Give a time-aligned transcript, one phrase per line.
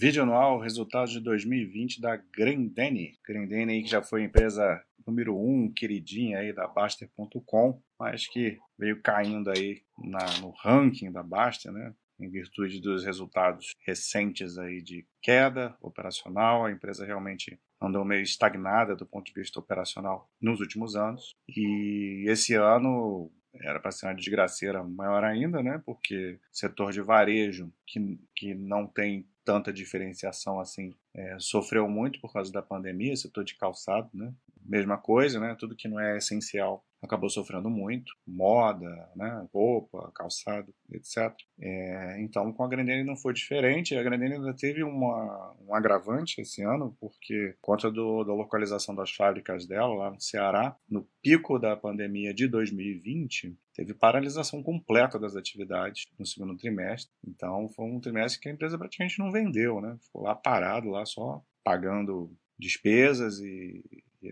[0.00, 3.18] Vídeo anual, resultados de 2020 da Grendene.
[3.26, 9.02] Grendene aí que já foi empresa número um, queridinha aí da Baster.com, mas que veio
[9.02, 11.92] caindo aí na, no ranking da Baster, né?
[12.20, 18.94] Em virtude dos resultados recentes aí de queda operacional, a empresa realmente andou meio estagnada
[18.94, 21.34] do ponto de vista operacional nos últimos anos.
[21.48, 25.82] E esse ano era para ser uma desgraceira maior ainda, né?
[25.84, 32.30] Porque setor de varejo que, que não tem tanta diferenciação assim é, sofreu muito por
[32.30, 34.30] causa da pandemia, setor de calçado, né?
[34.68, 35.56] Mesma coisa, né?
[35.58, 41.32] Tudo que não é essencial acabou sofrendo muito, moda, né, roupa, calçado, etc.
[41.60, 43.96] É, então, com a Grendene não foi diferente.
[43.96, 49.10] A Grendene ainda teve uma, um agravante esse ano, porque conta do, da localização das
[49.12, 55.36] fábricas dela lá no Ceará, no pico da pandemia de 2020, teve paralisação completa das
[55.36, 57.12] atividades no segundo trimestre.
[57.26, 59.96] Então, foi um trimestre que a empresa praticamente não vendeu, né?
[60.02, 63.84] Ficou lá parado, lá só pagando despesas e,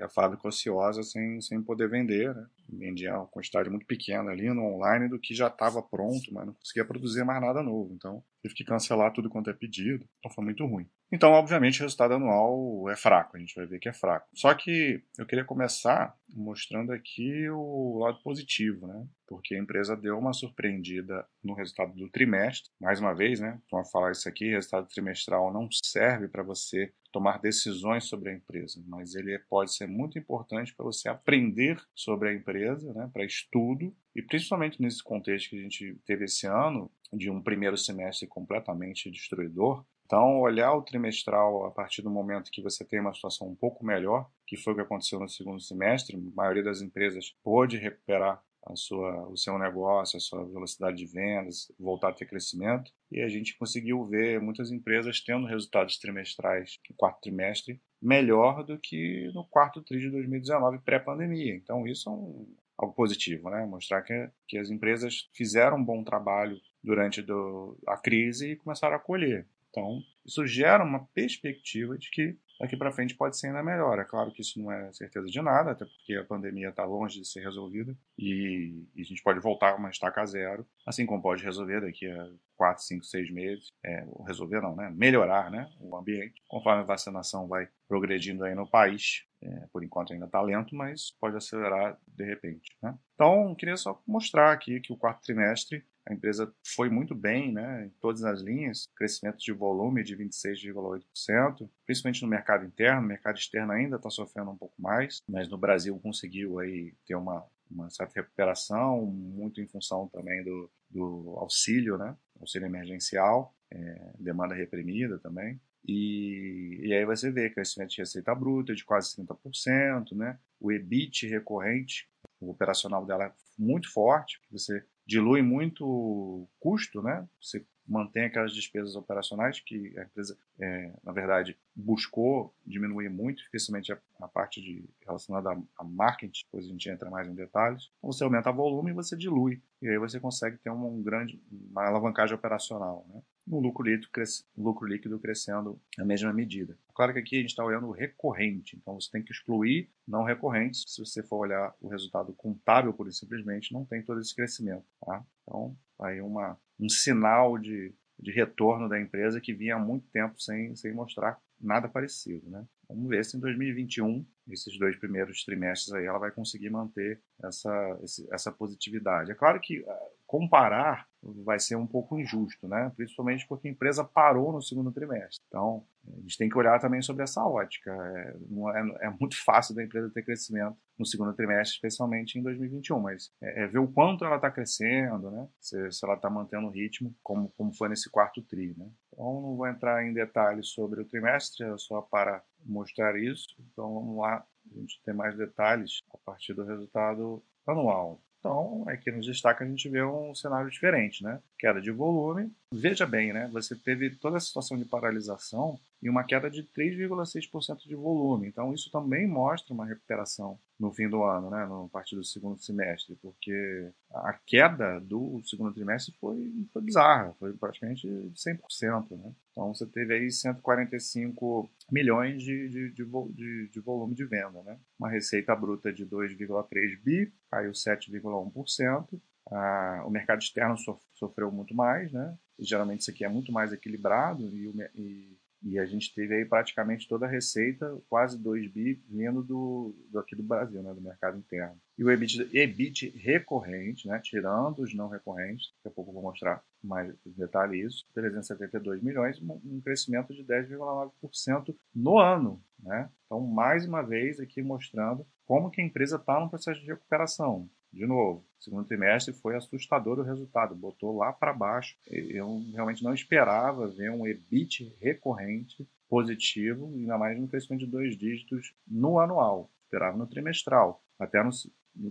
[0.03, 2.47] a fábrica ociosa sem, sem poder vender, né?
[2.69, 6.55] Vendia uma quantidade muito pequena ali no online do que já estava pronto, mas não
[6.55, 7.93] conseguia produzir mais nada novo.
[7.95, 10.07] Então, teve que cancelar tudo quanto é pedido.
[10.19, 10.89] Então, foi muito ruim.
[11.13, 14.27] Então, obviamente, o resultado anual é fraco, a gente vai ver que é fraco.
[14.35, 19.07] Só que eu queria começar mostrando aqui o lado positivo, né?
[19.29, 22.71] Porque a empresa deu uma surpreendida no resultado do trimestre.
[22.81, 23.61] Mais uma vez, né?
[23.71, 28.83] Vamos falar isso aqui: resultado trimestral não serve para você tomar decisões sobre a empresa,
[28.87, 32.56] mas ele pode ser muito importante para você aprender sobre a empresa,
[32.95, 33.11] né?
[33.13, 37.77] Para estudo e principalmente nesse contexto que a gente teve esse ano, de um primeiro
[37.77, 43.13] semestre completamente destruidor, então, olhar o trimestral a partir do momento que você tem uma
[43.13, 46.81] situação um pouco melhor, que foi o que aconteceu no segundo semestre, a maioria das
[46.81, 52.13] empresas pôde recuperar a sua, o seu negócio, a sua velocidade de vendas, voltar a
[52.13, 52.91] ter crescimento.
[53.11, 58.79] E a gente conseguiu ver muitas empresas tendo resultados trimestrais no quarto trimestre melhor do
[58.79, 61.55] que no quarto tri de 2019, pré-pandemia.
[61.55, 63.65] Então, isso é um, algo positivo, né?
[63.65, 68.97] Mostrar que, que as empresas fizeram um bom trabalho durante do, a crise e começaram
[68.97, 69.47] a colher.
[69.71, 73.99] Então, isso gera uma perspectiva de que daqui para frente pode ser ainda melhor.
[73.99, 77.21] É claro que isso não é certeza de nada, até porque a pandemia está longe
[77.21, 81.23] de ser resolvida e, e, a gente pode voltar a uma estaca zero, assim como
[81.23, 83.69] pode resolver daqui a 4, 5, 6 meses.
[83.85, 84.91] É, resolver não, né?
[84.95, 85.71] Melhorar né?
[85.81, 89.25] o ambiente, conforme a vacinação vai progredindo aí no país.
[89.43, 92.75] É, por enquanto ainda está lento, mas pode acelerar de repente.
[92.83, 92.97] Né?
[93.15, 97.87] Então, queria só mostrar aqui que o quarto trimestre a empresa foi muito bem né,
[97.87, 103.37] em todas as linhas, crescimento de volume de 26,8%, principalmente no mercado interno, no mercado
[103.37, 107.91] externo ainda está sofrendo um pouco mais, mas no Brasil conseguiu aí ter uma, uma
[107.91, 115.19] certa recuperação, muito em função também do, do auxílio, né, auxílio emergencial, é, demanda reprimida
[115.19, 115.61] também.
[115.89, 120.37] E, e, aí você vê crescimento de receita bruta de quase 30%, né?
[120.59, 122.09] o EBIT recorrente,
[122.41, 127.27] o operacional dela é muito forte, você dilui muito custo, né?
[127.41, 133.93] Você mantém aquelas despesas operacionais que a empresa, é, na verdade, buscou diminuir muito, especialmente
[133.93, 137.91] a, a parte de, relacionada a, a, marketing, depois a gente entra mais em detalhes.
[137.99, 141.03] Então, você aumenta o volume e você dilui, e aí você consegue ter um, um
[141.03, 141.41] grande,
[141.71, 143.07] uma alavancagem operacional.
[143.09, 143.23] Né?
[143.47, 144.09] No lucro líquido,
[144.57, 146.77] lucro líquido crescendo na mesma medida.
[146.95, 150.25] Claro que aqui a gente está olhando o recorrente, então você tem que excluir não
[150.25, 150.83] recorrentes.
[150.87, 154.85] Se você for olhar o resultado contábil, por simplesmente, não tem todo esse crescimento.
[155.05, 155.25] Tá?
[155.43, 160.41] Então, aí uma, um sinal de, de retorno da empresa que vinha há muito tempo
[160.41, 162.49] sem, sem mostrar nada parecido.
[162.51, 162.67] Né?
[162.89, 168.01] Vamos ver se em 2021, esses dois primeiros trimestres aí, ela vai conseguir manter essa,
[168.33, 169.31] essa positividade.
[169.31, 169.85] É claro que
[170.27, 171.07] comparar
[171.45, 172.93] vai ser um pouco injusto, né?
[172.97, 175.43] principalmente porque a empresa parou no segundo trimestre.
[175.49, 177.91] Então, a gente tem que olhar também sobre essa ótica.
[177.91, 178.37] É,
[178.79, 183.31] é, é muito fácil da empresa ter crescimento no segundo trimestre, especialmente em 2021, mas
[183.43, 185.49] é, é ver o quanto ela está crescendo, né?
[185.61, 188.75] se, se ela está mantendo o ritmo, como, como foi nesse quarto tri.
[188.77, 188.89] Né?
[189.13, 193.49] Então, não vou entrar em detalhes sobre o trimestre, é só para mostrar isso.
[193.73, 198.21] Então, vamos lá, a gente tem mais detalhes a partir do resultado anual.
[198.39, 201.41] Então, aqui nos destaque a gente vê um cenário diferente, né?
[201.59, 202.53] Queda de volume.
[202.73, 203.49] Veja bem, né?
[203.53, 208.47] Você teve toda a situação de paralisação e uma queda de 3,6% de volume.
[208.47, 212.59] Então, isso também mostra uma recuperação no fim do ano, né, no partir do segundo
[212.63, 219.17] semestre, porque a queda do segundo trimestre foi, foi bizarra, foi praticamente 100%.
[219.17, 219.33] Né?
[219.53, 224.63] Então, você teve aí 145 milhões de, de, de, de volume de venda.
[224.63, 224.79] Né?
[224.99, 229.21] Uma receita bruta de 2,3 bi, caiu 7,1%.
[229.51, 230.77] Ah, o mercado externo
[231.15, 232.37] sofreu muito mais, né?
[232.59, 236.45] E, geralmente isso aqui é muito mais equilibrado e, e E a gente teve aí
[236.45, 241.01] praticamente toda a receita, quase 2 bi, vindo do, do aqui do Brasil, né, do
[241.01, 241.77] mercado interno.
[241.99, 246.23] E o EBIT, EBIT recorrente, né, tirando os não recorrentes, daqui a pouco eu vou
[246.23, 252.63] mostrar mais detalhe isso, 372 milhões, um crescimento de 10,9% no ano.
[252.79, 253.11] Né?
[253.25, 257.69] Então, mais uma vez aqui mostrando como que a empresa está num processo de recuperação.
[257.97, 261.97] De novo, segundo trimestre foi assustador o resultado, botou lá para baixo.
[262.07, 268.15] Eu realmente não esperava ver um EBIT recorrente positivo, ainda mais no crescimento de dois
[268.15, 269.71] dígitos no anual.
[269.85, 271.51] Esperava no trimestral, até no,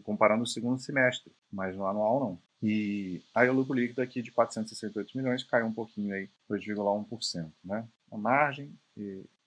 [0.01, 2.41] comparando o segundo semestre, mas no anual não.
[2.63, 7.87] E aí o lucro líquido aqui de 468 milhões caiu um pouquinho aí, 2,1%, né?
[8.11, 8.75] A margem,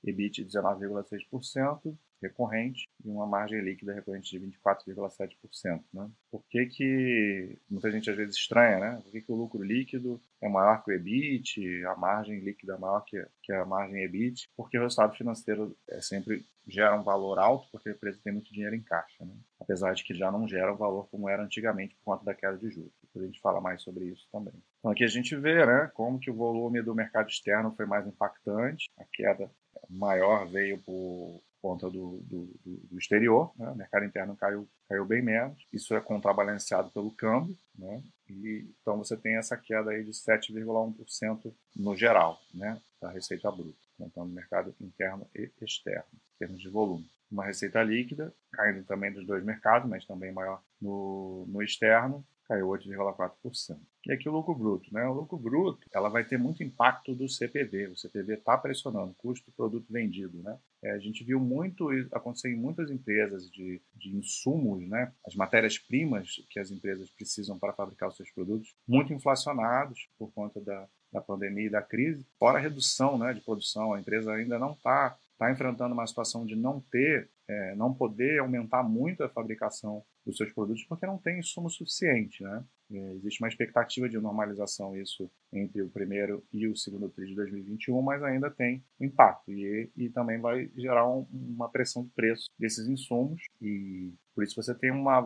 [0.05, 5.83] EBIT 19,6%, recorrente e uma margem líquida recorrente de 24,7%.
[5.93, 6.11] Né?
[6.31, 9.01] Por que, que muita gente às vezes estranha, né?
[9.03, 12.79] Por que, que o lucro líquido é maior que o EBIT, a margem líquida é
[12.79, 14.49] maior que, que a margem EBIT?
[14.57, 18.53] Porque o resultado financeiro é sempre gera um valor alto porque a empresa tem muito
[18.53, 19.35] dinheiro em caixa, né?
[19.59, 22.59] apesar de que já não gera o valor como era antigamente por conta da queda
[22.59, 22.93] de juros.
[23.03, 24.55] Depois a gente fala mais sobre isso também.
[24.79, 28.07] Então aqui a gente vê né, como que o volume do mercado externo foi mais
[28.07, 29.51] impactante, a queda
[29.89, 33.69] maior veio por conta do, do, do exterior, né?
[33.71, 38.03] o mercado interno caiu, caiu bem menos, isso é contrabalanceado pelo câmbio, né?
[38.29, 42.81] e, então você tem essa queda aí de 7,1% no geral, né?
[43.01, 47.09] da receita bruta, contando mercado interno e externo, em termos de volume.
[47.31, 52.67] Uma receita líquida, caindo também dos dois mercados, mas também maior no, no externo, caiu
[52.69, 53.79] 8,4%.
[54.07, 55.07] E aqui o lucro bruto, né?
[55.07, 57.89] O lucro bruto, ela vai ter muito impacto do CPV.
[57.89, 60.59] O CPV está pressionando, custo do produto vendido, né?
[60.83, 65.13] É, a gente viu muito acontecer em muitas empresas de, de insumos, né?
[65.27, 70.59] As matérias-primas que as empresas precisam para fabricar os seus produtos, muito inflacionados por conta
[70.61, 72.27] da, da pandemia e da crise.
[72.39, 76.45] Fora a redução né, de produção, a empresa ainda não está está enfrentando uma situação
[76.45, 81.17] de não ter, é, não poder aumentar muito a fabricação dos seus produtos porque não
[81.17, 82.65] tem insumo suficiente, né?
[82.91, 87.35] É, existe uma expectativa de normalização isso entre o primeiro e o segundo TRI de
[87.37, 92.47] 2021, mas ainda tem impacto e, e também vai gerar um, uma pressão de preço
[92.59, 95.21] desses insumos e por isso você tem uma,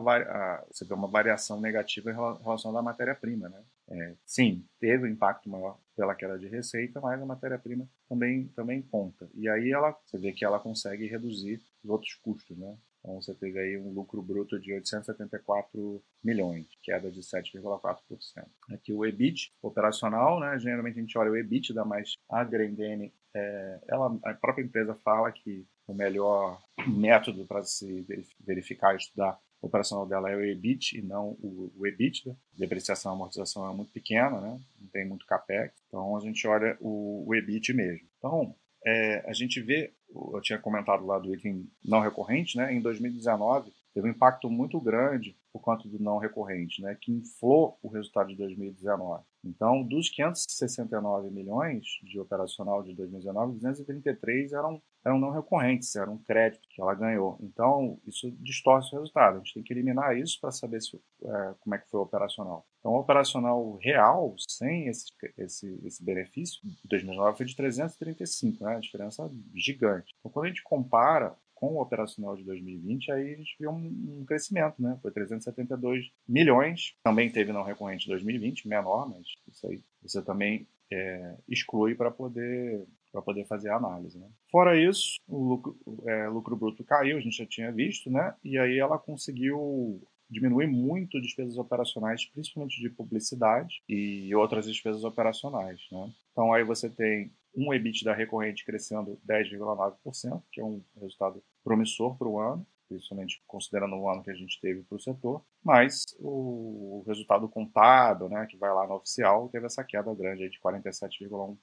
[0.69, 3.63] você tem uma variação negativa em relação à matéria-prima, né?
[3.89, 8.81] É, sim, teve um impacto maior pela queda de receita, mas a matéria-prima também, também
[8.81, 9.29] conta.
[9.35, 12.77] E aí ela, você vê que ela consegue reduzir os outros custos, né?
[12.99, 18.47] Então você teve aí um lucro bruto de 874 milhões, queda de 7,4%.
[18.71, 20.57] Aqui o EBIT operacional, né?
[20.57, 24.95] Geralmente a gente olha o EBIT da mais a Grendene, é, ela, a própria empresa
[25.03, 28.05] fala que o melhor método para se
[28.39, 32.31] verificar e estudar operacional dela é o EBIT e não o, o EBITDA.
[32.31, 34.59] A depreciação e amortização é muito pequena, né?
[34.79, 38.07] não tem muito CAPEX, então a gente olha o, o EBIT mesmo.
[38.17, 38.55] Então,
[38.85, 42.73] é, a gente vê, eu tinha comentado lá do item não recorrente, né?
[42.73, 46.97] em 2019 teve um impacto muito grande por conta do não recorrente, né?
[46.99, 49.23] que inflou o resultado de 2019.
[49.45, 56.67] Então, dos 569 milhões de operacional de 2019, 233 eram, eram não recorrentes, eram crédito
[56.69, 57.37] que ela ganhou.
[57.41, 59.35] Então, isso distorce o resultado.
[59.35, 62.03] A gente tem que eliminar isso para saber se, é, como é que foi o
[62.03, 62.65] operacional.
[62.79, 65.05] Então, o operacional real, sem esse,
[65.37, 68.77] esse, esse benefício, de 2019 foi de 335, né?
[68.77, 70.15] a diferença gigante.
[70.19, 74.19] Então, quando a gente compara com o operacional de 2020, aí a gente viu um,
[74.19, 74.99] um, crescimento, né?
[75.01, 76.93] Foi 372 milhões.
[77.01, 82.85] Também teve não recorrente 2020, menor, mas isso aí você também é, exclui para poder
[83.13, 84.17] para poder fazer a análise.
[84.17, 84.27] Né?
[84.51, 88.35] Fora isso, o lucro, é, lucro bruto caiu, a gente já tinha visto, né?
[88.43, 95.79] E aí ela conseguiu diminuir muito despesas operacionais, principalmente de publicidade e outras despesas operacionais.
[95.91, 96.11] Né?
[96.31, 102.27] Então aí você tem um EBITDA recorrente crescendo 10,9%, que é um resultado promissor para
[102.27, 107.03] o ano, principalmente considerando o ano que a gente teve para o setor, mas o
[107.07, 111.57] resultado contábil, né, que vai lá no oficial, teve essa queda grande de 47,1%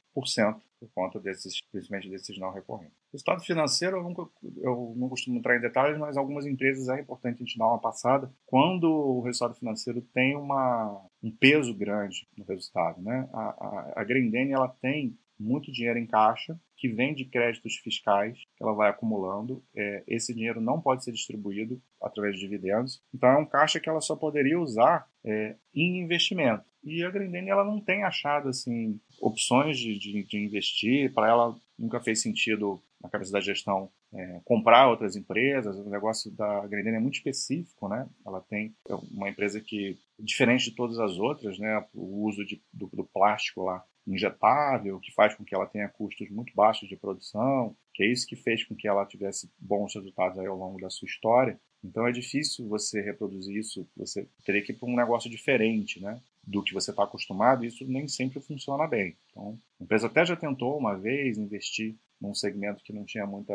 [0.80, 2.96] por conta desses, principalmente desses não recorrentes.
[3.12, 4.26] O resultado financeiro, eu, nunca,
[4.58, 7.78] eu não costumo entrar em detalhes, mas algumas empresas é importante a gente dar uma
[7.78, 8.32] passada.
[8.46, 13.28] Quando o resultado financeiro tem uma, um peso grande no resultado, né?
[13.32, 18.38] A, a, a Grendene, ela tem muito dinheiro em caixa, que vem de créditos fiscais
[18.56, 19.62] que ela vai acumulando.
[19.74, 23.02] É, esse dinheiro não pode ser distribuído através de dividendos.
[23.14, 26.64] Então é um caixa que ela só poderia usar é, em investimento.
[26.82, 31.12] E a Grendene ela não tem achado assim opções de, de, de investir.
[31.12, 35.76] Para ela nunca fez sentido na cabeça da gestão é, comprar outras empresas.
[35.76, 38.08] O negócio da Grendene é muito específico, né?
[38.26, 38.74] Ela tem
[39.10, 41.84] uma empresa que diferente de todas as outras, né?
[41.94, 46.28] O uso de, do, do plástico lá injetável, que faz com que ela tenha custos
[46.30, 50.38] muito baixos de produção, que é isso que fez com que ela tivesse bons resultados
[50.38, 51.58] ao longo da sua história.
[51.82, 56.20] Então é difícil você reproduzir isso, você teria que ir para um negócio diferente, né?
[56.42, 59.16] Do que você está acostumado, e isso nem sempre funciona bem.
[59.30, 63.54] Então, a empresa até já tentou uma vez investir num segmento que não tinha muita,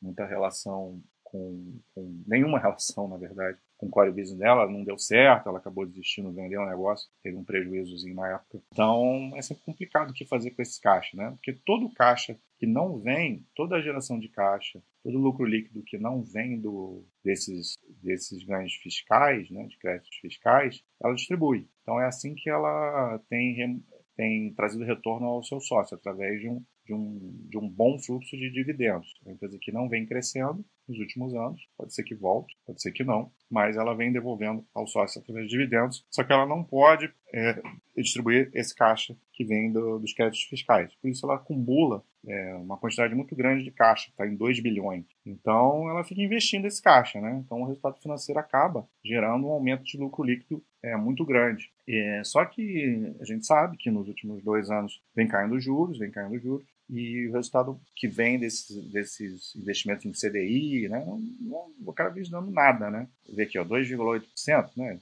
[0.00, 1.02] muita relação
[1.36, 5.58] com, com nenhuma relação, na verdade, com o core business dela, não deu certo, ela
[5.58, 8.62] acabou desistindo, vendeu o negócio, teve um prejuízozinho na época.
[8.72, 11.30] Então, é sempre complicado o que fazer com esse caixa, né?
[11.32, 15.98] Porque todo caixa que não vem, toda a geração de caixa, todo lucro líquido que
[15.98, 21.68] não vem do, desses, desses ganhos fiscais, né, de créditos fiscais, ela distribui.
[21.82, 23.84] Então, é assim que ela tem,
[24.16, 28.36] tem trazido retorno ao seu sócio, através de um, de um, de um bom fluxo
[28.36, 29.12] de dividendos.
[29.24, 32.80] É uma empresa que não vem crescendo nos últimos anos, pode ser que volte, pode
[32.80, 36.46] ser que não, mas ela vem devolvendo ao sócio através de dividendos, só que ela
[36.46, 37.60] não pode é,
[37.96, 40.94] distribuir esse caixa que vem do, dos créditos fiscais.
[41.02, 45.04] Por isso ela acumula é, uma quantidade muito grande de caixa, está em 2 bilhões.
[45.24, 47.42] Então ela fica investindo esse caixa, né?
[47.44, 51.70] Então o resultado financeiro acaba gerando um aumento de lucro líquido é, muito grande.
[51.88, 56.10] É, só que a gente sabe que nos últimos dois anos vem caindo juros, vem
[56.10, 61.72] caindo juros, e o resultado que vem desses, desses investimentos em CDI, né, não, não,
[61.84, 63.08] o cara dando nada, né?
[63.28, 65.00] Vê aqui, ó, 2,8%, né?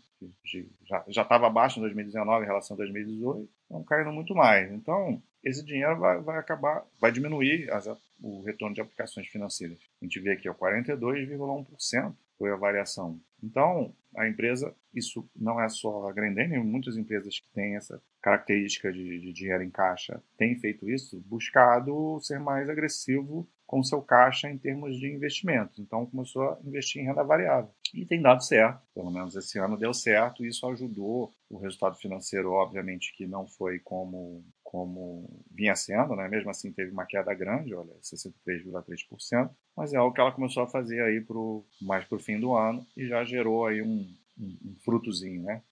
[1.09, 4.73] Já estava abaixo em 2019 em relação a 2018, então caindo muito mais.
[4.73, 7.87] Então, esse dinheiro vai, vai acabar, vai diminuir as,
[8.23, 9.79] o retorno de aplicações financeiras.
[10.01, 13.21] A gente vê aqui, ó, 42,1% foi a variação.
[13.43, 18.93] Então, a empresa, isso não é só a Grendene, muitas empresas que têm essa característica
[18.93, 24.49] de, de dinheiro em caixa têm feito isso, buscado ser mais agressivo com seu caixa
[24.49, 25.79] em termos de investimentos.
[25.79, 27.71] Então, começou a investir em renda variável.
[27.93, 31.97] E tem dado certo, pelo menos esse ano deu certo, e isso ajudou o resultado
[31.97, 36.27] financeiro, obviamente, que não foi como como vinha sendo, né?
[36.27, 40.69] mesmo assim teve uma queda grande, olha, 63,3%, mas é algo que ela começou a
[40.69, 44.05] fazer aí pro, mais para o fim do ano e já gerou aí um,
[44.37, 45.63] um, um frutozinho, né?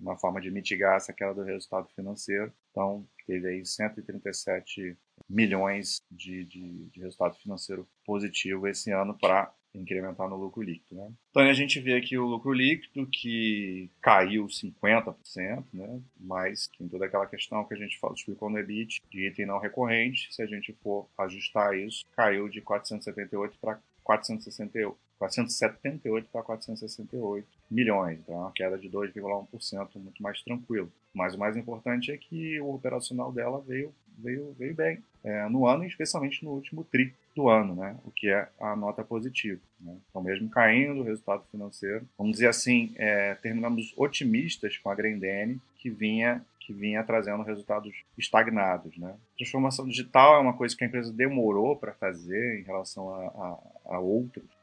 [0.00, 2.52] uma forma de mitigar essa queda do resultado financeiro.
[2.72, 4.98] Então, teve aí 137
[5.30, 11.00] milhões de, de, de resultado financeiro positivo esse ano para incrementar no lucro líquido.
[11.00, 11.10] Né?
[11.30, 16.00] Então a gente vê aqui o lucro líquido que caiu 50%, né?
[16.20, 20.32] mas tem toda aquela questão que a gente explicou no EBIT de item não recorrente,
[20.32, 24.96] se a gente for ajustar isso, caiu de 478 para 468.
[25.22, 30.90] 478 para 468 milhões, então é uma queda de 2,1%, muito mais tranquilo.
[31.14, 35.66] Mas o mais importante é que o operacional dela veio, veio, veio bem é, no
[35.66, 37.96] ano, especialmente no último tri do ano, né?
[38.04, 39.60] o que é a nota positiva.
[39.80, 39.96] Né?
[40.08, 45.60] Então, mesmo caindo o resultado financeiro, vamos dizer assim, é, terminamos otimistas com a Grendene,
[45.76, 48.96] que vinha que vinha trazendo resultados estagnados.
[48.96, 49.14] Né?
[49.36, 53.96] Transformação digital é uma coisa que a empresa demorou para fazer em relação a, a,
[53.96, 53.98] a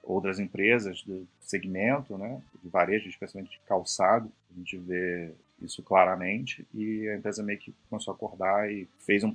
[0.04, 2.42] outras empresas do segmento, né?
[2.64, 4.32] de varejo, especialmente de calçado.
[4.50, 9.24] A gente vê isso claramente e a empresa meio que começou a acordar e fez
[9.24, 9.34] um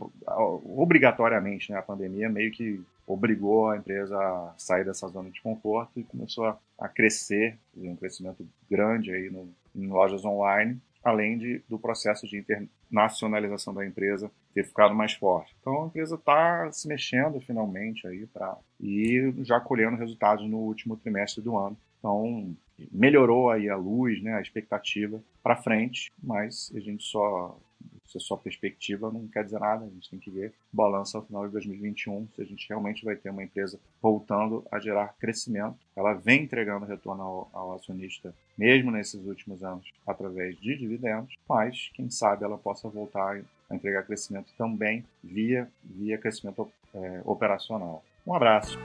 [0.65, 5.99] obrigatoriamente né a pandemia meio que obrigou a empresa a sair dessa zona de conforto
[5.99, 11.63] e começou a, a crescer um crescimento grande aí no, em lojas online além de,
[11.69, 15.55] do processo de internacionalização da empresa ter ficado mais forte.
[15.61, 20.97] Então a empresa está se mexendo finalmente aí para ir já colhendo resultados no último
[20.97, 21.77] trimestre do ano.
[21.99, 22.57] Então
[22.91, 27.59] melhorou aí a luz, né, a expectativa para frente, mas a gente só
[28.07, 31.25] se é só perspectiva não quer dizer nada, a gente tem que ver balança ao
[31.25, 35.77] final de 2021, se a gente realmente vai ter uma empresa voltando a gerar crescimento.
[35.97, 41.91] Ela vem entregando retorno ao, ao acionista, mesmo nesses últimos anos, através de dividendos, mas
[41.95, 48.05] quem sabe ela possa voltar a entregar crescimento também via, via crescimento é, operacional.
[48.27, 48.79] Um abraço.